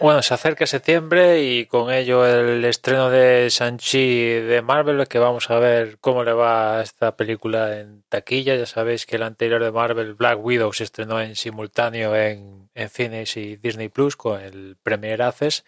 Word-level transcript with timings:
Bueno, 0.00 0.22
se 0.22 0.32
acerca 0.32 0.64
septiembre 0.64 1.42
y 1.42 1.66
con 1.66 1.90
ello 1.92 2.24
el 2.24 2.64
estreno 2.64 3.10
de 3.10 3.48
Shang-Chi 3.50 4.30
de 4.46 4.62
Marvel, 4.62 5.08
que 5.08 5.18
vamos 5.18 5.50
a 5.50 5.58
ver 5.58 5.98
cómo 6.00 6.22
le 6.22 6.32
va 6.32 6.80
esta 6.82 7.16
película 7.16 7.80
en 7.80 8.04
taquilla. 8.08 8.54
Ya 8.54 8.66
sabéis 8.66 9.06
que 9.06 9.16
el 9.16 9.24
anterior 9.24 9.60
de 9.62 9.72
Marvel, 9.72 10.14
Black 10.14 10.38
Widow, 10.40 10.72
se 10.72 10.84
estrenó 10.84 11.20
en 11.20 11.34
simultáneo 11.34 12.14
en, 12.14 12.70
cines 12.90 13.36
y 13.36 13.56
Disney 13.56 13.88
Plus 13.88 14.14
con 14.14 14.40
el 14.40 14.76
Premier 14.84 15.20
Access. 15.20 15.64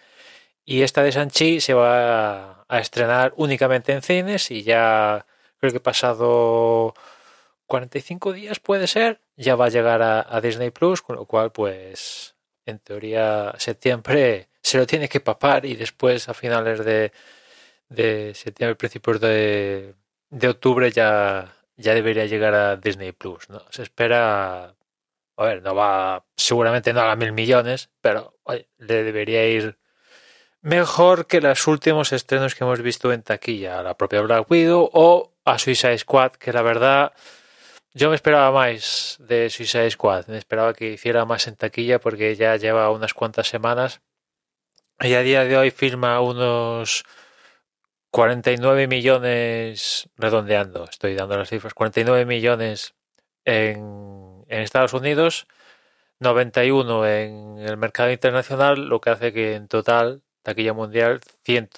Y 0.64 0.82
esta 0.82 1.02
de 1.02 1.10
Shang-Chi 1.10 1.60
se 1.60 1.74
va 1.74 2.64
a 2.68 2.78
estrenar 2.78 3.32
únicamente 3.36 3.92
en 3.92 4.02
cines 4.02 4.52
y 4.52 4.62
ya 4.62 5.26
creo 5.58 5.72
que 5.72 5.80
pasado 5.80 6.94
45 7.66 8.32
días 8.32 8.60
puede 8.60 8.86
ser, 8.86 9.20
ya 9.36 9.56
va 9.56 9.66
a 9.66 9.70
llegar 9.70 10.02
a, 10.02 10.24
a 10.28 10.40
Disney 10.40 10.70
Plus, 10.70 11.02
con 11.02 11.16
lo 11.16 11.24
cual 11.26 11.50
pues 11.52 12.36
en 12.66 12.78
teoría 12.78 13.54
septiembre 13.58 14.48
se 14.62 14.78
lo 14.78 14.86
tiene 14.86 15.08
que 15.08 15.20
papar 15.20 15.64
y 15.64 15.74
después 15.74 16.28
a 16.28 16.34
finales 16.34 16.84
de, 16.84 17.12
de 17.88 18.34
septiembre, 18.34 18.76
principios 18.76 19.20
de, 19.20 19.94
de 20.30 20.48
octubre 20.48 20.90
ya, 20.90 21.54
ya 21.76 21.94
debería 21.94 22.26
llegar 22.26 22.54
a 22.54 22.76
Disney 22.76 23.12
Plus. 23.12 23.48
¿no? 23.48 23.62
Se 23.70 23.82
espera, 23.82 24.74
a 25.36 25.44
ver, 25.44 25.62
no 25.62 25.74
va, 25.74 26.24
seguramente 26.36 26.92
no 26.92 27.00
a 27.00 27.16
mil 27.16 27.32
millones, 27.32 27.90
pero 28.00 28.38
oye, 28.44 28.68
le 28.78 29.02
debería 29.02 29.46
ir 29.48 29.78
mejor 30.62 31.26
que 31.26 31.40
los 31.40 31.66
últimos 31.66 32.12
estrenos 32.12 32.54
que 32.54 32.64
hemos 32.64 32.82
visto 32.82 33.12
en 33.12 33.22
taquilla, 33.22 33.80
a 33.80 33.82
la 33.82 33.96
propia 33.96 34.20
Black 34.20 34.50
Widow 34.50 34.90
o 34.92 35.32
a 35.44 35.58
Suicide 35.58 35.98
Squad, 35.98 36.32
que 36.32 36.52
la 36.52 36.62
verdad 36.62 37.12
yo 37.94 38.08
me 38.10 38.16
esperaba 38.16 38.52
más 38.52 39.16
de 39.20 39.50
Suicide 39.50 39.90
Squad, 39.90 40.26
me 40.28 40.38
esperaba 40.38 40.74
que 40.74 40.92
hiciera 40.92 41.24
más 41.24 41.46
en 41.48 41.56
taquilla 41.56 42.00
porque 42.00 42.36
ya 42.36 42.56
lleva 42.56 42.90
unas 42.90 43.14
cuantas 43.14 43.48
semanas. 43.48 44.00
Y 45.00 45.14
a 45.14 45.22
día 45.22 45.44
de 45.44 45.56
hoy 45.56 45.70
firma 45.70 46.20
unos 46.20 47.04
49 48.10 48.86
millones, 48.88 50.08
redondeando, 50.16 50.84
estoy 50.84 51.14
dando 51.14 51.36
las 51.38 51.48
cifras, 51.48 51.74
49 51.74 52.26
millones 52.26 52.94
en, 53.44 54.44
en 54.48 54.60
Estados 54.60 54.92
Unidos, 54.94 55.46
91 56.20 57.06
en 57.06 57.58
el 57.58 57.76
mercado 57.76 58.10
internacional, 58.10 58.88
lo 58.88 59.00
que 59.00 59.10
hace 59.10 59.32
que 59.32 59.54
en 59.54 59.68
total, 59.68 60.22
taquilla 60.42 60.74
mundial, 60.74 61.20
100, 61.44 61.68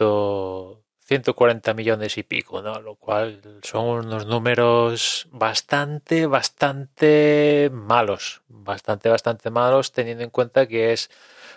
140 1.12 1.74
millones 1.74 2.16
y 2.18 2.22
pico, 2.22 2.62
¿no? 2.62 2.80
Lo 2.80 2.94
cual 2.96 3.40
son 3.62 4.06
unos 4.06 4.26
números 4.26 5.28
bastante, 5.30 6.26
bastante 6.26 7.70
malos, 7.72 8.42
bastante, 8.48 9.08
bastante 9.10 9.50
malos, 9.50 9.92
teniendo 9.92 10.24
en 10.24 10.30
cuenta 10.30 10.66
que 10.66 10.92
es 10.92 11.10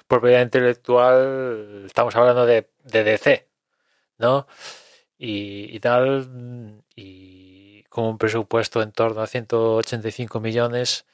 propiedad 0.08 0.42
intelectual, 0.42 1.84
estamos 1.86 2.16
hablando 2.16 2.46
de, 2.46 2.70
de 2.84 3.04
DC, 3.04 3.48
¿no? 4.18 4.48
Y, 5.18 5.76
y 5.76 5.80
tal, 5.80 6.84
y 6.96 7.84
con 7.90 8.06
un 8.06 8.18
presupuesto 8.18 8.82
en 8.82 8.92
torno 8.92 9.22
a 9.22 9.28
185 9.28 10.40
millones, 10.42 11.06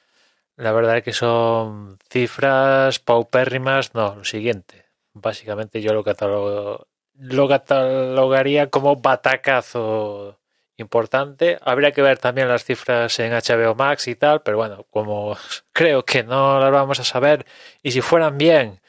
la 0.56 0.72
verdad 0.72 0.98
es 0.98 1.04
que 1.04 1.12
son 1.12 1.98
cifras 2.10 2.98
paupérrimas, 3.00 3.94
no, 3.94 4.16
lo 4.16 4.24
siguiente. 4.24 4.86
Básicamente 5.14 5.80
yo 5.82 5.92
lo 5.94 6.04
catalogo, 6.04 6.88
lo 7.22 7.48
catalogaría 7.48 8.68
como 8.70 8.96
batacazo 8.96 10.40
importante. 10.76 11.58
Habría 11.62 11.92
que 11.92 12.02
ver 12.02 12.18
también 12.18 12.48
las 12.48 12.64
cifras 12.64 13.18
en 13.20 13.32
HBO 13.32 13.74
Max 13.76 14.08
y 14.08 14.16
tal, 14.16 14.42
pero 14.42 14.56
bueno, 14.58 14.86
como 14.90 15.36
creo 15.72 16.04
que 16.04 16.24
no 16.24 16.58
las 16.60 16.72
vamos 16.72 17.00
a 17.00 17.04
saber, 17.04 17.46
y 17.82 17.92
si 17.92 18.00
fueran 18.00 18.38
bien, 18.38 18.80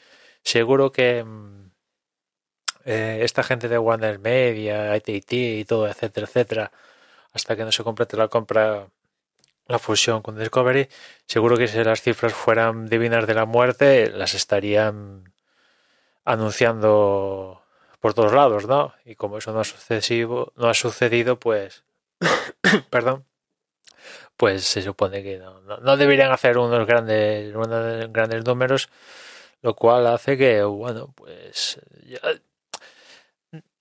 seguro 0.43 0.91
que 0.91 1.25
eh, 2.85 3.19
esta 3.23 3.43
gente 3.43 3.69
de 3.69 3.77
Warner 3.77 4.19
Media, 4.19 4.93
AT&T 4.93 5.35
y 5.35 5.65
todo, 5.65 5.87
etcétera, 5.87 6.27
etcétera, 6.27 6.71
hasta 7.33 7.55
que 7.55 7.63
no 7.65 7.71
se 7.71 7.83
complete 7.83 8.17
la 8.17 8.27
compra, 8.29 8.87
la 9.67 9.79
fusión 9.79 10.21
con 10.21 10.37
Discovery, 10.39 10.89
seguro 11.27 11.57
que 11.57 11.67
si 11.67 11.83
las 11.83 12.01
cifras 12.01 12.33
fueran 12.33 12.87
divinas 12.89 13.27
de 13.27 13.35
la 13.35 13.45
muerte, 13.45 14.09
las 14.11 14.33
estarían 14.33 15.33
anunciando 16.25 17.62
por 18.03 18.13
todos 18.13 18.33
lados, 18.33 18.67
¿no? 18.67 18.93
Y 19.05 19.15
como 19.15 19.37
eso 19.37 19.53
no 19.53 19.61
ha 19.61 19.63
sucedido, 19.63 20.51
no 20.57 20.67
ha 20.67 20.73
sucedido 20.73 21.39
pues, 21.39 21.85
perdón, 22.89 23.25
pues 24.35 24.65
se 24.65 24.81
supone 24.81 25.23
que 25.23 25.37
no, 25.37 25.61
no, 25.61 25.77
no, 25.77 25.95
deberían 25.95 26.29
hacer 26.33 26.57
unos 26.57 26.85
grandes, 26.85 27.55
unos 27.55 28.11
grandes 28.11 28.43
números, 28.43 28.89
lo 29.61 29.73
cual 29.77 30.05
hace 30.07 30.37
que, 30.37 30.63
bueno, 30.63 31.13
pues 31.15 31.79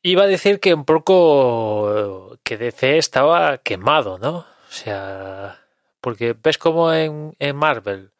iba 0.02 0.22
a 0.22 0.28
decir 0.28 0.60
que 0.60 0.72
un 0.72 0.84
poco 0.84 2.38
que 2.44 2.58
DC 2.58 2.98
estaba 2.98 3.58
quemado, 3.58 4.18
¿no? 4.20 4.36
O 4.36 4.70
sea, 4.70 5.64
porque 6.00 6.36
ves 6.40 6.58
como 6.58 6.92
en, 6.92 7.34
en 7.40 7.56
Marvel, 7.56 8.12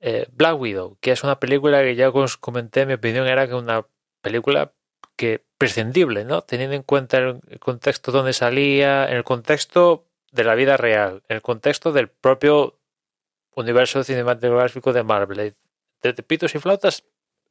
eh, 0.00 0.26
Black 0.32 0.58
Widow, 0.58 0.96
que 1.00 1.12
es 1.12 1.22
una 1.22 1.38
película 1.38 1.80
que 1.82 1.94
ya 1.94 2.10
os 2.10 2.36
comenté, 2.38 2.86
mi 2.86 2.94
opinión 2.94 3.28
era 3.28 3.46
que 3.46 3.54
una 3.54 3.86
película 4.20 4.72
prescindible, 5.58 6.24
¿no? 6.24 6.42
Teniendo 6.42 6.76
en 6.76 6.82
cuenta 6.82 7.18
el 7.18 7.40
contexto 7.60 8.12
donde 8.12 8.32
salía, 8.32 9.08
en 9.08 9.16
el 9.16 9.24
contexto 9.24 10.06
de 10.32 10.44
la 10.44 10.54
vida 10.54 10.76
real, 10.76 11.22
en 11.28 11.36
el 11.36 11.42
contexto 11.42 11.92
del 11.92 12.08
propio 12.08 12.78
universo 13.54 14.02
cinematográfico 14.04 14.92
de 14.92 15.02
Marvel. 15.02 15.54
De, 16.02 16.12
de 16.12 16.22
pitos 16.22 16.54
y 16.54 16.58
flautas, 16.58 17.04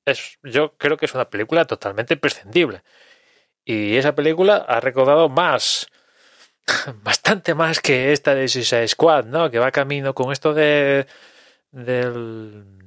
es, 0.06 0.40
yo 0.44 0.74
creo 0.78 0.98
que 0.98 1.06
es 1.06 1.14
una 1.14 1.30
película 1.30 1.66
totalmente 1.66 2.18
prescindible. 2.18 2.84
Y 3.64 3.96
esa 3.98 4.16
película 4.16 4.58
ha 4.58 4.80
recaudado 4.80 5.30
más, 5.30 5.88
bastante 7.04 7.54
más 7.56 7.80
que 7.80 8.12
esta 8.12 8.36
de 8.36 8.48
Suicide 8.48 8.88
Squad, 8.88 9.26
¿no? 9.26 9.50
Que 9.52 9.60
va 9.60 9.72
camino 9.72 10.14
con 10.14 10.32
esto 10.32 10.54
de 10.54 11.08
del, 11.72 12.81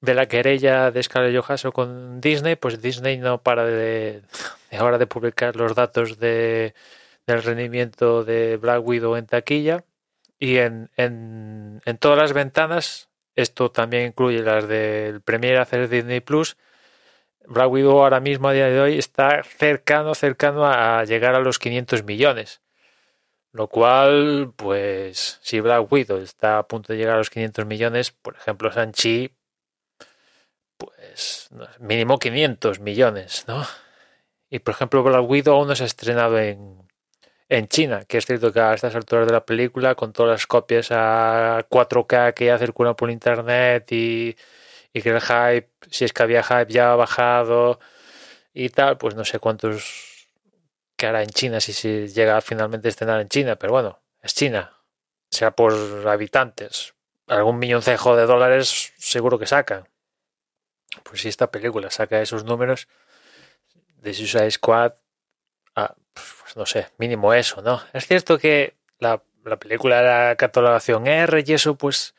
de 0.00 0.14
la 0.14 0.26
querella 0.26 0.90
de 0.90 1.02
Scarlett 1.02 1.40
Johansson 1.40 1.72
con 1.72 2.20
Disney, 2.20 2.56
pues 2.56 2.80
Disney 2.80 3.18
no 3.18 3.42
para 3.42 3.64
de, 3.64 4.22
ahora 4.78 4.98
de 4.98 5.06
publicar 5.06 5.56
los 5.56 5.74
datos 5.74 6.18
de, 6.18 6.74
del 7.26 7.42
rendimiento 7.42 8.24
de 8.24 8.56
Black 8.56 8.86
Widow 8.86 9.16
en 9.16 9.26
taquilla 9.26 9.84
y 10.38 10.58
en, 10.58 10.90
en, 10.96 11.82
en 11.84 11.98
todas 11.98 12.18
las 12.18 12.32
ventanas, 12.32 13.08
esto 13.34 13.70
también 13.70 14.06
incluye 14.06 14.42
las 14.42 14.68
del 14.68 15.20
Premier 15.20 15.58
hacer 15.58 15.88
Disney 15.88 16.20
Plus, 16.20 16.56
Black 17.48 17.70
Widow 17.70 18.02
ahora 18.02 18.20
mismo 18.20 18.48
a 18.48 18.52
día 18.52 18.66
de 18.66 18.80
hoy 18.80 18.98
está 18.98 19.42
cercano, 19.42 20.14
cercano 20.14 20.66
a 20.66 21.04
llegar 21.04 21.34
a 21.34 21.40
los 21.40 21.58
500 21.58 22.04
millones. 22.04 22.60
Lo 23.52 23.68
cual, 23.68 24.52
pues, 24.54 25.38
si 25.42 25.60
Black 25.60 25.90
Widow 25.90 26.18
está 26.18 26.58
a 26.58 26.68
punto 26.68 26.92
de 26.92 26.98
llegar 26.98 27.14
a 27.14 27.18
los 27.18 27.30
500 27.30 27.64
millones, 27.64 28.12
por 28.12 28.36
ejemplo, 28.36 28.70
Sanchi, 28.70 29.32
pues, 30.78 31.48
mínimo 31.80 32.18
500 32.18 32.80
millones, 32.80 33.44
¿no? 33.48 33.66
Y, 34.50 34.60
por 34.60 34.74
ejemplo, 34.74 35.02
Black 35.02 35.28
Widow 35.28 35.56
aún 35.56 35.68
no 35.68 35.76
se 35.76 35.82
ha 35.82 35.86
estrenado 35.86 36.38
en, 36.38 36.88
en 37.48 37.68
China, 37.68 38.04
que 38.06 38.18
es 38.18 38.26
cierto 38.26 38.52
que 38.52 38.60
a 38.60 38.74
estas 38.74 38.94
alturas 38.94 39.26
de 39.26 39.32
la 39.32 39.44
película, 39.44 39.94
con 39.94 40.12
todas 40.12 40.32
las 40.32 40.46
copias 40.46 40.88
a 40.90 41.66
4K 41.68 42.34
que 42.34 42.46
ya 42.46 42.58
circulan 42.58 42.94
por 42.94 43.10
internet 43.10 43.90
y, 43.92 44.36
y 44.92 45.02
que 45.02 45.10
el 45.10 45.20
hype, 45.20 45.68
si 45.90 46.04
es 46.04 46.12
que 46.12 46.22
había 46.22 46.42
hype, 46.42 46.72
ya 46.72 46.92
ha 46.92 46.96
bajado 46.96 47.80
y 48.54 48.70
tal, 48.70 48.98
pues 48.98 49.14
no 49.14 49.24
sé 49.24 49.38
cuántos 49.38 50.28
que 50.96 51.06
hará 51.06 51.22
en 51.22 51.30
China 51.30 51.60
si 51.60 51.72
se 51.72 52.08
llega 52.08 52.40
finalmente 52.40 52.88
a 52.88 52.90
estrenar 52.90 53.20
en 53.20 53.28
China, 53.28 53.56
pero 53.56 53.72
bueno, 53.72 54.00
es 54.22 54.34
China, 54.34 54.72
sea 55.30 55.52
por 55.52 55.72
habitantes, 56.08 56.94
algún 57.28 57.58
milloncejo 57.58 58.16
de 58.16 58.26
dólares 58.26 58.92
seguro 58.98 59.38
que 59.38 59.46
sacan. 59.46 59.86
Pues 61.02 61.20
si 61.20 61.28
esta 61.28 61.50
película 61.50 61.90
saca 61.90 62.20
esos 62.20 62.44
números 62.44 62.88
de 63.96 64.14
Suicide 64.14 64.50
Squad, 64.50 64.94
ah, 65.74 65.94
pues 66.14 66.56
no 66.56 66.66
sé, 66.66 66.88
mínimo 66.98 67.34
eso, 67.34 67.62
¿no? 67.62 67.82
Es 67.92 68.06
cierto 68.06 68.38
que 68.38 68.76
la, 68.98 69.22
la 69.44 69.58
película 69.58 70.00
era 70.00 70.36
catalogación 70.36 71.06
R 71.06 71.44
y 71.46 71.52
eso, 71.52 71.76
pues, 71.76 72.14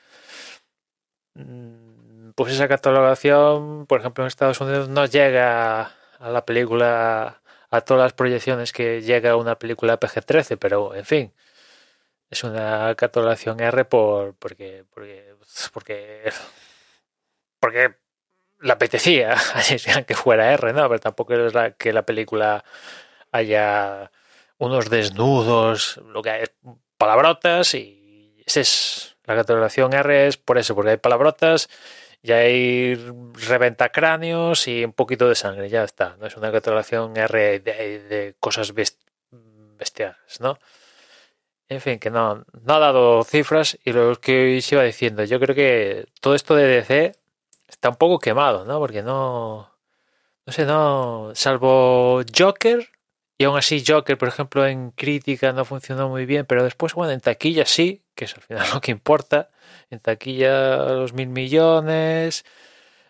mm, 1.35 2.31
pues 2.35 2.53
esa 2.53 2.67
catalogación, 2.67 3.85
por 3.87 3.99
ejemplo, 3.99 4.23
en 4.23 4.27
Estados 4.27 4.61
Unidos 4.61 4.89
no 4.89 5.05
llega 5.05 5.93
a 6.19 6.29
la 6.29 6.45
película, 6.45 7.41
a 7.69 7.81
todas 7.81 8.03
las 8.03 8.13
proyecciones 8.13 8.71
que 8.73 9.01
llega 9.01 9.35
una 9.35 9.57
película 9.57 9.99
PG-13, 9.99 10.57
pero, 10.57 10.95
en 10.95 11.05
fin, 11.05 11.33
es 12.29 12.43
una 12.43 12.93
catalogación 12.95 13.59
R 13.59 13.85
por, 13.85 14.35
porque, 14.35 14.85
porque, 14.93 15.35
porque, 15.73 16.31
porque 17.59 17.95
le 18.61 18.71
apetecía 18.71 19.35
que 20.07 20.15
fuera 20.15 20.51
R, 20.53 20.73
¿no? 20.73 20.87
Pero 20.89 20.99
tampoco 20.99 21.33
es 21.33 21.53
la- 21.53 21.71
que 21.71 21.93
la 21.93 22.03
película 22.03 22.63
haya 23.31 24.11
unos 24.57 24.89
desnudos, 24.89 25.97
lo 26.07 26.21
que 26.21 26.29
hay 26.31 26.41
es 26.43 26.51
palabrotas 26.97 27.73
y 27.75 28.43
es 28.45 29.15
la 29.25 29.35
catalogación 29.35 29.93
R 29.93 30.27
es 30.27 30.37
por 30.37 30.57
eso, 30.57 30.75
porque 30.75 30.91
hay 30.91 30.97
palabrotas 30.97 31.69
y 32.21 32.31
hay 32.33 32.95
reventacráneos 33.47 34.67
y 34.67 34.83
un 34.83 34.91
poquito 34.93 35.29
de 35.29 35.35
sangre, 35.35 35.69
ya 35.69 35.83
está. 35.83 36.17
No 36.19 36.25
es 36.27 36.35
una 36.35 36.51
catalogación 36.51 37.15
R 37.15 37.59
de, 37.59 37.99
de 37.99 38.35
cosas 38.39 38.73
best- 38.75 38.97
bestiales, 39.77 40.17
¿no? 40.41 40.59
En 41.69 41.81
fin, 41.81 41.99
que 41.99 42.09
no, 42.09 42.43
no 42.63 42.73
ha 42.73 42.79
dado 42.79 43.23
cifras 43.23 43.77
y 43.85 43.93
lo 43.93 44.19
que 44.19 44.59
iba 44.71 44.83
diciendo, 44.83 45.23
yo 45.23 45.39
creo 45.39 45.55
que 45.55 46.07
todo 46.19 46.33
esto 46.33 46.55
de 46.55 46.65
DC 46.65 47.15
está 47.69 47.89
un 47.89 47.95
poco 47.95 48.19
quemado, 48.19 48.65
¿no? 48.65 48.79
Porque 48.79 49.03
no, 49.03 49.71
no 50.45 50.53
sé, 50.53 50.65
no, 50.65 51.31
salvo 51.35 52.21
Joker, 52.35 52.89
y 53.37 53.45
aún 53.45 53.57
así 53.57 53.83
Joker, 53.87 54.17
por 54.17 54.27
ejemplo, 54.27 54.67
en 54.67 54.91
crítica 54.91 55.53
no 55.53 55.63
funcionó 55.63 56.09
muy 56.09 56.25
bien, 56.25 56.45
pero 56.45 56.63
después, 56.63 56.93
bueno, 56.93 57.13
en 57.13 57.21
taquilla 57.21 57.65
sí, 57.65 58.03
que 58.13 58.25
es 58.25 58.35
al 58.35 58.41
final 58.41 58.67
lo 58.73 58.81
que 58.81 58.91
importa, 58.91 59.49
en 59.89 59.99
taquilla 59.99 60.77
los 60.93 61.13
mil 61.13 61.29
millones, 61.29 62.45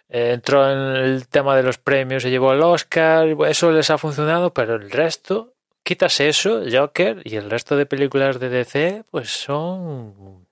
eh, 0.09 0.31
entró 0.33 0.71
en 0.71 0.77
el 0.97 1.27
tema 1.27 1.55
de 1.55 1.63
los 1.63 1.77
premios, 1.77 2.23
se 2.23 2.29
llevó 2.29 2.53
el 2.53 2.61
Oscar, 2.61 3.27
eso 3.47 3.71
les 3.71 3.89
ha 3.89 3.97
funcionado, 3.97 4.53
pero 4.53 4.75
el 4.75 4.91
resto, 4.91 5.53
quitas 5.83 6.19
eso, 6.19 6.61
Joker, 6.71 7.21
y 7.25 7.35
el 7.35 7.49
resto 7.49 7.75
de 7.77 7.85
películas 7.85 8.39
de 8.39 8.49
DC, 8.49 9.05
pues 9.09 9.29
son, 9.31 10.45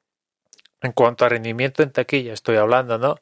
en 0.82 0.92
cuanto 0.92 1.26
a 1.26 1.30
rendimiento 1.30 1.84
en 1.84 1.92
taquilla, 1.92 2.34
estoy 2.34 2.58
hablando, 2.58 2.98
¿no? 2.98 3.20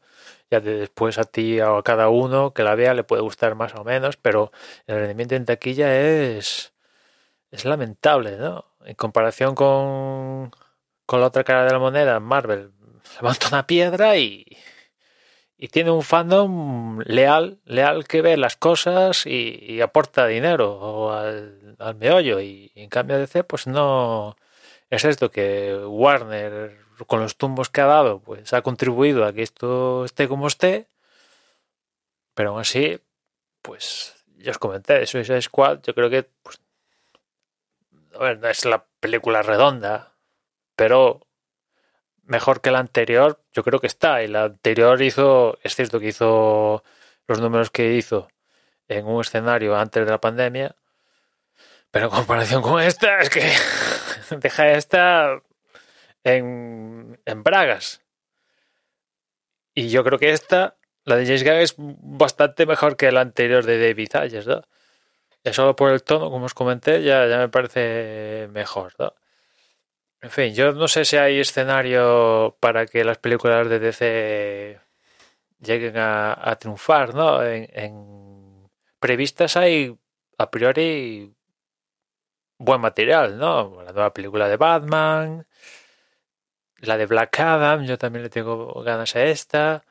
Ya 0.52 0.60
de 0.60 0.78
después 0.78 1.18
a 1.18 1.24
ti 1.26 1.60
o 1.62 1.78
a 1.78 1.84
cada 1.84 2.10
uno 2.10 2.54
que 2.54 2.64
la 2.64 2.76
vea 2.76 2.94
le 2.94 3.04
puede 3.04 3.22
gustar 3.24 3.56
más 3.56 3.74
o 3.76 3.84
menos, 3.84 4.18
pero 4.18 4.52
el 4.88 4.98
rendimiento 4.98 5.36
en 5.36 5.46
taquilla 5.46 5.96
es, 5.98 6.74
es 7.52 7.66
lamentable, 7.66 8.38
¿no? 8.38 8.66
En 8.86 8.96
comparación 8.96 9.56
con, 9.56 10.52
con 11.06 11.20
la 11.22 11.28
otra 11.28 11.44
cara 11.44 11.66
de 11.66 11.72
la 11.72 11.80
moneda, 11.80 12.20
Marvel 12.20 12.72
levanta 13.22 13.48
una 13.48 13.68
piedra 13.68 14.18
y, 14.18 14.46
y 15.58 15.68
tiene 15.70 15.92
un 15.92 16.04
fandom 16.04 17.00
leal, 17.06 17.60
leal 17.66 18.08
que 18.08 18.22
ve 18.22 18.38
las 18.38 18.56
cosas 18.58 19.26
y, 19.26 19.58
y 19.62 19.82
aporta 19.82 20.28
dinero 20.28 21.14
al, 21.14 21.76
al 21.80 21.96
meollo. 21.96 22.40
Y, 22.42 22.72
en 22.76 22.90
cambio 22.90 23.18
DC, 23.18 23.44
pues 23.44 23.68
no 23.68 24.36
es 24.90 25.06
esto 25.06 25.32
que 25.32 25.76
Warner, 25.76 26.85
con 27.08 27.20
los 27.20 27.38
tumbos 27.38 27.70
que 27.70 27.82
ha 27.82 27.86
dado, 27.86 28.20
pues 28.20 28.54
ha 28.54 28.62
contribuido 28.62 29.26
a 29.26 29.34
que 29.34 29.44
esto 29.44 30.06
esté 30.06 30.28
como 30.28 30.48
esté. 30.48 30.88
Pero 32.34 32.52
aún 32.52 32.62
así, 32.62 33.00
pues 33.62 34.16
yo 34.38 34.52
os 34.52 34.58
comenté, 34.58 35.00
de 35.00 35.08
Suicide 35.08 35.42
Squad, 35.42 35.82
yo 35.84 35.96
creo 35.96 36.10
que 36.10 36.24
pues, 36.44 36.60
a 38.14 38.20
ver, 38.20 38.40
no 38.40 38.48
es 38.50 38.66
la 38.66 38.86
película 39.00 39.42
redonda, 39.42 40.14
pero 40.76 41.28
mejor 42.24 42.62
que 42.62 42.72
la 42.72 42.80
anterior, 42.80 43.42
yo 43.54 43.64
creo 43.64 43.80
que 43.80 43.88
está. 43.88 44.24
Y 44.24 44.28
la 44.28 44.44
anterior 44.44 45.02
hizo, 45.02 45.58
es 45.64 45.76
cierto 45.76 46.00
que 46.00 46.08
hizo 46.08 46.84
los 47.28 47.42
números 47.42 47.72
que 47.72 47.94
hizo 47.94 48.30
en 48.88 49.06
un 49.08 49.22
escenario 49.22 49.76
antes 49.78 50.06
de 50.06 50.12
la 50.12 50.22
pandemia, 50.22 50.76
pero 51.92 52.08
en 52.08 52.12
comparación 52.12 52.62
con 52.62 52.82
esta, 52.82 53.20
es 53.20 53.30
que 53.30 53.52
deja 54.38 54.72
esta 54.72 55.42
en, 56.26 57.20
en 57.26 57.44
Bragas. 57.44 58.02
Y 59.74 59.90
yo 59.90 60.04
creo 60.04 60.20
que 60.20 60.32
esta, 60.32 60.78
la 61.06 61.18
de 61.18 61.26
James 61.26 61.44
Gunn, 61.44 61.54
es 61.54 61.76
bastante 61.78 62.66
mejor 62.66 62.98
que 62.98 63.12
la 63.12 63.22
anterior 63.22 63.66
de 63.66 63.80
David 63.88 64.16
Ayers, 64.16 64.48
¿no? 64.48 64.62
Ya 65.44 65.54
solo 65.54 65.76
por 65.76 65.92
el 65.92 66.04
tono, 66.04 66.32
como 66.32 66.46
os 66.48 66.54
comenté, 66.54 67.04
ya, 67.04 67.28
ya 67.28 67.38
me 67.40 67.50
parece 67.50 68.48
mejor, 68.52 68.94
¿no? 69.00 69.14
En 70.22 70.32
fin, 70.32 70.56
yo 70.56 70.74
no 70.74 70.88
sé 70.88 71.06
si 71.06 71.18
hay 71.18 71.40
escenario 71.40 72.58
para 72.60 72.88
que 72.88 73.04
las 73.04 73.20
películas 73.20 73.70
de 73.70 73.80
DC 73.80 74.80
lleguen 75.60 75.98
a, 75.98 76.34
a 76.50 76.56
triunfar, 76.58 77.14
¿no? 77.14 77.44
En, 77.44 77.68
en 77.74 78.70
previstas 79.00 79.56
hay 79.58 79.96
a 80.38 80.50
priori 80.50 81.36
buen 82.58 82.82
material, 82.82 83.38
¿no? 83.38 83.84
La 83.84 83.92
nueva 83.92 84.14
película 84.14 84.48
de 84.48 84.58
Batman, 84.58 85.46
la 86.82 86.98
de 86.98 87.06
Black 87.06 87.40
Adam, 87.40 87.86
yo 87.86 87.98
también 87.98 88.24
le 88.24 88.30
tengo 88.30 88.82
ganas 88.84 89.16
a 89.16 89.24
esta. 89.26 89.84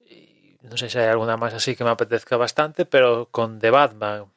Y 0.00 0.58
no 0.62 0.76
sé 0.76 0.90
si 0.90 0.98
hay 0.98 1.08
alguna 1.08 1.36
más 1.36 1.54
así 1.54 1.76
que 1.76 1.84
me 1.84 1.90
apetezca 1.90 2.36
bastante, 2.36 2.86
pero 2.86 3.28
con 3.30 3.58
The 3.60 3.70
Batman 3.70 4.32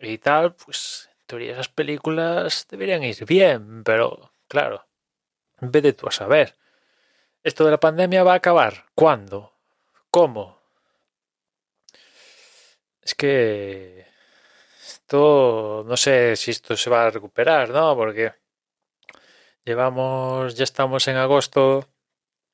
y 0.00 0.18
tal, 0.18 0.54
pues 0.54 1.10
en 1.20 1.26
teoría 1.26 1.52
esas 1.52 1.68
películas 1.68 2.66
deberían 2.70 3.04
ir 3.04 3.24
bien, 3.26 3.84
pero 3.84 4.32
claro, 4.48 4.86
de 5.60 5.92
tú 5.92 6.08
a 6.08 6.12
saber. 6.12 6.56
¿Esto 7.42 7.64
de 7.64 7.70
la 7.72 7.80
pandemia 7.80 8.24
va 8.24 8.32
a 8.34 8.36
acabar? 8.36 8.86
¿Cuándo? 8.94 9.52
¿Cómo? 10.10 10.58
Es 13.02 13.14
que 13.14 14.06
esto 14.82 15.84
no 15.86 15.96
sé 15.96 16.36
si 16.36 16.50
esto 16.50 16.76
se 16.76 16.90
va 16.90 17.06
a 17.06 17.10
recuperar, 17.10 17.70
¿no? 17.70 17.96
Porque 17.96 18.34
llevamos, 19.64 20.54
ya 20.56 20.64
estamos 20.64 21.06
en 21.08 21.16
agosto, 21.16 21.86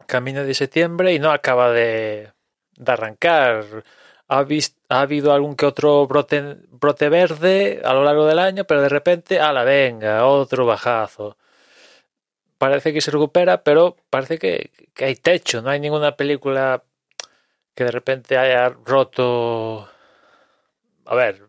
camino 0.07 0.45
de 0.45 0.55
septiembre 0.55 1.13
y 1.15 1.19
no 1.19 1.31
acaba 1.33 1.71
de, 1.73 2.33
de 2.77 2.93
arrancar. 2.93 3.85
Ha, 4.29 4.43
vis- 4.43 4.77
ha 4.89 5.01
habido 5.03 5.33
algún 5.33 5.57
que 5.57 5.67
otro 5.67 6.07
brote, 6.07 6.57
brote 6.71 7.09
verde 7.09 7.81
a 7.85 7.93
lo 7.95 8.05
largo 8.05 8.27
del 8.27 8.39
año, 8.39 8.65
pero 8.65 8.83
de 8.83 8.89
repente, 8.89 9.41
a 9.41 9.53
la 9.53 9.65
venga, 9.65 10.27
otro 10.27 10.67
bajazo. 10.67 11.37
Parece 12.59 12.93
que 12.93 13.01
se 13.03 13.11
recupera, 13.11 13.63
pero 13.63 13.97
parece 14.11 14.39
que, 14.39 14.71
que 14.95 15.05
hay 15.05 15.17
techo. 15.17 15.61
No 15.63 15.71
hay 15.71 15.79
ninguna 15.79 16.17
película 16.17 16.83
que 17.75 17.85
de 17.85 17.91
repente 17.91 18.39
haya 18.39 18.71
roto. 18.71 19.89
A 21.05 21.15
ver, 21.15 21.49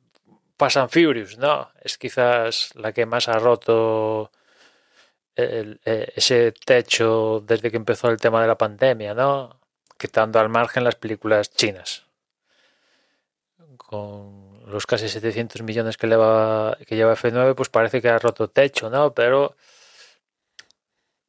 Fast 0.60 0.78
and 0.78 0.90
Furious, 0.90 1.38
¿no? 1.38 1.70
Es 1.82 1.98
quizás 1.98 2.72
la 2.76 2.92
que 2.92 3.06
más 3.06 3.28
ha 3.30 3.40
roto 3.40 4.32
eh, 5.40 6.14
ese 6.16 6.52
techo 6.52 7.44
desde 7.46 7.70
que 7.70 7.78
empezó 7.78 8.10
el 8.10 8.18
tema 8.20 8.42
de 8.42 8.48
la 8.48 8.58
pandemia, 8.58 9.14
¿no? 9.14 9.60
Quitando 9.98 10.40
al 10.40 10.50
margen 10.50 10.84
las 10.84 10.96
películas 10.96 11.52
chinas. 11.52 12.06
Con 13.78 14.66
los 14.68 14.86
casi 14.88 15.08
700 15.10 15.62
millones 15.62 15.98
que 15.98 16.08
lleva, 16.08 16.78
que 16.88 16.96
lleva 16.96 17.16
F9, 17.16 17.56
pues 17.56 17.70
parece 17.70 18.02
que 18.02 18.10
ha 18.10 18.20
roto 18.20 18.50
techo, 18.50 18.90
¿no? 18.90 19.14
Pero 19.14 19.56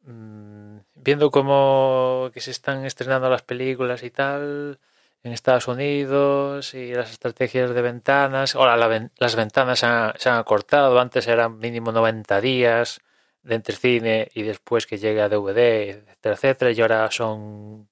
mm, 0.03 0.79
viendo 0.95 1.31
cómo 1.31 2.31
que 2.33 2.41
se 2.41 2.51
están 2.51 2.85
estrenando 2.87 3.29
las 3.31 3.43
películas 3.43 4.03
y 4.03 4.11
tal 4.11 4.81
en 5.23 5.33
Estados 5.33 5.69
Unidos 5.69 6.75
y 6.75 6.95
las 6.95 7.11
estrategias 7.11 7.75
de 7.75 7.83
ventanas, 7.83 8.55
ahora 8.55 8.77
la 8.77 9.11
las 9.19 9.37
ventanas 9.37 9.81
se 9.81 9.87
han, 9.87 10.15
se 10.19 10.31
han 10.31 10.39
acortado, 10.39 10.99
antes 11.01 11.27
eran 11.29 11.59
mínimo 11.59 11.93
90 11.93 12.41
días 12.41 13.01
de 13.43 13.55
entre 13.55 13.77
cine 13.77 14.29
y 14.35 14.43
después 14.43 14.87
que 14.87 14.99
llegue 14.99 15.23
a 15.23 15.29
DVD, 15.29 15.91
etcétera, 15.91 16.35
etcétera, 16.35 16.71
y 16.73 16.81
ahora 16.81 17.11
son 17.11 17.89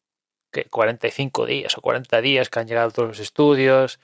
¿qué? 0.53 0.65
45 0.67 1.47
días 1.47 1.77
o 1.79 1.81
40 1.81 2.21
días 2.21 2.49
que 2.51 2.59
han 2.61 2.67
llegado 2.69 2.91
todos 2.91 3.09
los 3.09 3.19
estudios. 3.21 3.99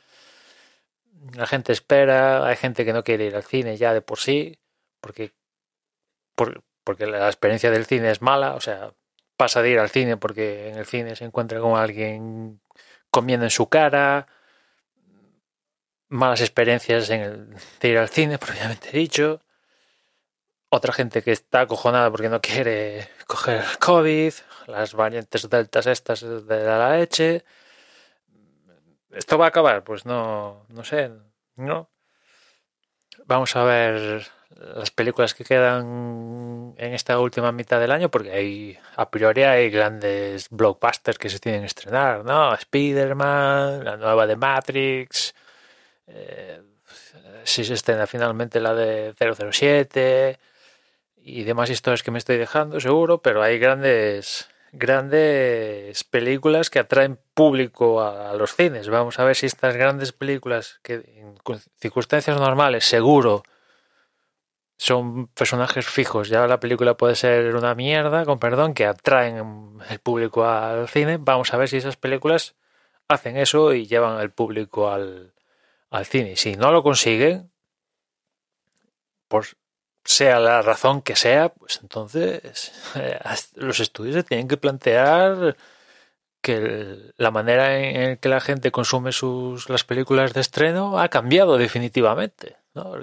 La 1.36 1.46
gente 1.46 1.72
espera, 1.72 2.46
hay 2.46 2.56
gente 2.56 2.84
que 2.84 2.92
no 2.92 3.04
quiere 3.04 3.26
ir 3.26 3.36
al 3.36 3.44
cine 3.44 3.76
ya 3.76 3.92
de 3.94 4.02
por 4.02 4.18
sí, 4.18 4.58
porque, 5.00 5.32
por- 6.34 6.62
porque 6.84 7.06
la 7.06 7.26
experiencia 7.26 7.70
del 7.70 7.86
cine 7.86 8.10
es 8.10 8.22
mala, 8.22 8.54
o 8.54 8.60
sea, 8.60 8.92
pasa 9.36 9.62
de 9.62 9.70
ir 9.70 9.78
al 9.78 9.90
cine 9.90 10.16
porque 10.16 10.68
en 10.70 10.78
el 10.78 10.86
cine 10.86 11.14
se 11.16 11.24
encuentra 11.24 11.60
con 11.60 11.78
alguien 11.78 12.60
comiendo 13.10 13.44
en 13.46 13.50
su 13.50 13.68
cara, 13.68 14.26
malas 16.08 16.40
experiencias 16.40 17.08
en 17.10 17.20
el, 17.20 17.54
de 17.80 17.88
ir 17.88 17.98
al 17.98 18.08
cine, 18.08 18.38
propiamente 18.40 18.90
dicho, 18.90 19.41
otra 20.74 20.94
gente 20.94 21.22
que 21.22 21.32
está 21.32 21.60
acojonada 21.60 22.10
porque 22.10 22.30
no 22.30 22.40
quiere 22.40 23.06
coger 23.26 23.62
COVID, 23.78 24.32
las 24.68 24.94
variantes 24.94 25.48
deltas 25.50 25.86
estas 25.86 26.22
de 26.22 26.64
la 26.64 26.96
leche. 26.96 27.44
¿Esto 29.10 29.36
va 29.36 29.44
a 29.44 29.48
acabar? 29.48 29.84
Pues 29.84 30.06
no, 30.06 30.64
no 30.70 30.82
sé, 30.82 31.10
¿no? 31.56 31.90
Vamos 33.26 33.54
a 33.54 33.64
ver 33.64 34.26
las 34.74 34.90
películas 34.90 35.34
que 35.34 35.44
quedan 35.44 36.74
en 36.78 36.94
esta 36.94 37.18
última 37.18 37.52
mitad 37.52 37.78
del 37.78 37.92
año, 37.92 38.10
porque 38.10 38.32
hay, 38.32 38.78
a 38.96 39.10
priori 39.10 39.42
hay 39.42 39.68
grandes 39.68 40.48
blockbusters 40.48 41.18
que 41.18 41.28
se 41.28 41.38
tienen 41.38 41.60
que 41.60 41.66
estrenar, 41.66 42.24
¿no? 42.24 42.54
Spider-Man, 42.54 43.84
la 43.84 43.98
nueva 43.98 44.26
de 44.26 44.36
Matrix, 44.36 45.34
eh, 46.06 46.62
si 47.44 47.62
se 47.62 47.74
estrena 47.74 48.06
finalmente 48.06 48.58
la 48.58 48.72
de 48.74 49.14
007 49.18 50.38
y 51.24 51.44
demás 51.44 51.70
historias 51.70 52.02
que 52.02 52.10
me 52.10 52.18
estoy 52.18 52.36
dejando, 52.36 52.80
seguro, 52.80 53.22
pero 53.22 53.42
hay 53.42 53.58
grandes 53.58 54.48
grandes 54.72 56.02
películas 56.04 56.70
que 56.70 56.78
atraen 56.78 57.18
público 57.34 58.02
a, 58.02 58.32
los 58.34 58.54
cines. 58.54 58.88
Vamos 58.88 59.18
a 59.18 59.24
ver 59.24 59.36
si 59.36 59.46
estas 59.46 59.76
grandes 59.76 60.12
películas 60.12 60.80
que 60.82 60.94
en 60.94 61.34
circunstancias 61.76 62.40
normales 62.40 62.84
seguro 62.84 63.42
son 64.78 65.28
personajes 65.28 65.86
fijos. 65.86 66.28
Ya 66.28 66.46
la 66.46 66.58
película 66.58 66.96
puede 66.96 67.14
ser 67.14 67.54
una 67.54 67.74
mierda, 67.74 68.24
con 68.24 68.38
perdón, 68.38 68.74
que 68.74 68.86
atraen 68.86 69.78
el 69.88 69.98
público 70.00 70.46
al 70.46 70.88
cine. 70.88 71.18
Vamos 71.18 71.52
a 71.52 71.58
ver 71.58 71.68
si 71.68 71.76
esas 71.76 71.96
películas 71.96 72.56
hacen 73.08 73.36
eso 73.36 73.74
y 73.74 73.86
llevan 73.86 74.18
al 74.18 74.30
público 74.32 74.90
al, 74.90 75.34
al 75.90 76.06
cine. 76.06 76.36
Si 76.36 76.56
no 76.56 76.72
lo 76.72 76.82
consiguen, 76.82 77.52
pues 79.28 79.56
sea 80.04 80.40
la 80.40 80.62
razón 80.62 81.02
que 81.02 81.16
sea, 81.16 81.50
pues 81.50 81.80
entonces 81.82 82.72
eh, 82.96 83.18
los 83.54 83.80
estudios 83.80 84.16
se 84.16 84.22
tienen 84.24 84.48
que 84.48 84.56
plantear 84.56 85.56
que 86.40 87.12
la 87.16 87.30
manera 87.30 87.78
en 87.78 88.16
que 88.16 88.28
la 88.28 88.40
gente 88.40 88.72
consume 88.72 89.12
sus 89.12 89.70
las 89.70 89.84
películas 89.84 90.34
de 90.34 90.40
estreno 90.40 90.98
ha 90.98 91.08
cambiado 91.08 91.56
definitivamente, 91.56 92.56
¿no? 92.74 92.94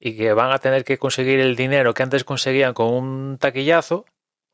Y 0.00 0.16
que 0.16 0.32
van 0.32 0.50
a 0.50 0.58
tener 0.58 0.84
que 0.84 0.98
conseguir 0.98 1.40
el 1.40 1.56
dinero 1.56 1.92
que 1.94 2.02
antes 2.02 2.24
conseguían 2.24 2.72
con 2.74 2.88
un 2.88 3.38
taquillazo, 3.38 4.06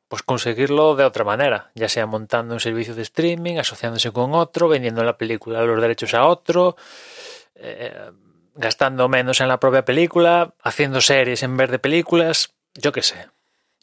pues 0.08 0.22
conseguirlo 0.22 0.96
de 0.96 1.04
otra 1.04 1.24
manera, 1.24 1.70
ya 1.74 1.88
sea 1.88 2.06
montando 2.06 2.54
un 2.54 2.60
servicio 2.60 2.94
de 2.94 3.02
streaming, 3.02 3.58
asociándose 3.58 4.10
con 4.10 4.34
otro, 4.34 4.68
vendiendo 4.68 5.04
la 5.04 5.16
película 5.16 5.62
los 5.62 5.80
derechos 5.80 6.14
a 6.14 6.26
otro, 6.26 6.76
eh, 7.54 8.10
gastando 8.54 9.08
menos 9.08 9.40
en 9.40 9.48
la 9.48 9.60
propia 9.60 9.84
película, 9.84 10.54
haciendo 10.62 11.00
series 11.00 11.42
en 11.42 11.56
vez 11.56 11.70
de 11.70 11.78
películas, 11.78 12.54
yo 12.74 12.92
qué 12.92 13.02
sé. 13.02 13.28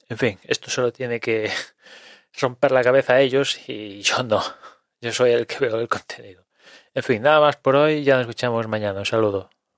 En 0.09 0.17
fin, 0.17 0.39
esto 0.43 0.69
solo 0.69 0.91
tiene 0.91 1.19
que 1.19 1.51
romper 2.41 2.71
la 2.71 2.83
cabeza 2.83 3.13
a 3.13 3.21
ellos 3.21 3.59
y 3.67 4.01
yo 4.01 4.23
no. 4.23 4.41
Yo 5.01 5.13
soy 5.13 5.31
el 5.31 5.47
que 5.47 5.59
veo 5.59 5.79
el 5.79 5.87
contenido. 5.87 6.45
En 6.93 7.03
fin, 7.03 7.21
nada 7.21 7.39
más 7.39 7.55
por 7.55 7.75
hoy, 7.75 8.03
ya 8.03 8.15
nos 8.15 8.21
escuchamos 8.21 8.67
mañana. 8.67 8.99
Un 8.99 9.05
saludo. 9.05 9.49